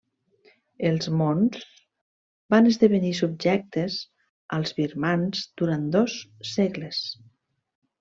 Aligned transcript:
Els 0.89 1.09
mons 1.19 1.59
van 2.55 2.71
esdevenir 2.71 3.13
subjectes 3.21 4.01
als 4.61 4.77
birmans 4.83 5.49
durant 5.63 5.89
dos 5.99 6.21
segles. 6.59 7.09